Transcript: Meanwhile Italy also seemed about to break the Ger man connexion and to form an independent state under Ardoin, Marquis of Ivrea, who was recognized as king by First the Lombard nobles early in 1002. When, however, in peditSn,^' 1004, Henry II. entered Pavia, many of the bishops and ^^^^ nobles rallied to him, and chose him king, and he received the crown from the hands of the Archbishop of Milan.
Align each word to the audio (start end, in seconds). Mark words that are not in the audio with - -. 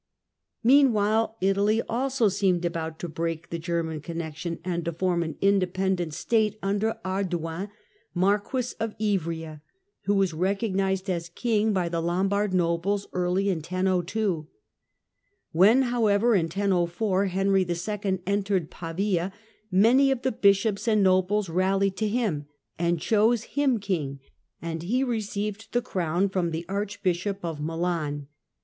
Meanwhile 0.63 1.37
Italy 1.41 1.79
also 1.87 2.27
seemed 2.27 2.65
about 2.65 2.97
to 2.97 3.07
break 3.07 3.51
the 3.51 3.59
Ger 3.59 3.83
man 3.83 4.01
connexion 4.01 4.57
and 4.65 4.83
to 4.85 4.91
form 4.91 5.21
an 5.21 5.37
independent 5.41 6.15
state 6.15 6.57
under 6.63 6.97
Ardoin, 7.05 7.69
Marquis 8.15 8.73
of 8.79 8.97
Ivrea, 8.97 9.61
who 10.05 10.15
was 10.15 10.33
recognized 10.33 11.07
as 11.07 11.29
king 11.29 11.71
by 11.71 11.83
First 11.83 11.91
the 11.91 12.01
Lombard 12.01 12.51
nobles 12.51 13.05
early 13.13 13.49
in 13.51 13.57
1002. 13.57 14.47
When, 15.51 15.83
however, 15.83 16.33
in 16.33 16.47
peditSn,^' 16.49 16.79
1004, 16.79 17.25
Henry 17.27 17.63
II. 17.63 18.19
entered 18.25 18.71
Pavia, 18.71 19.31
many 19.69 20.09
of 20.09 20.23
the 20.23 20.31
bishops 20.31 20.87
and 20.87 21.01
^^^^ 21.01 21.03
nobles 21.03 21.47
rallied 21.47 21.95
to 21.97 22.07
him, 22.07 22.47
and 22.79 22.99
chose 22.99 23.43
him 23.53 23.79
king, 23.79 24.19
and 24.59 24.81
he 24.81 25.03
received 25.03 25.71
the 25.73 25.81
crown 25.83 26.27
from 26.27 26.49
the 26.49 26.61
hands 26.61 26.63
of 26.63 26.67
the 26.67 26.73
Archbishop 26.73 27.45
of 27.45 27.61
Milan. 27.61 28.25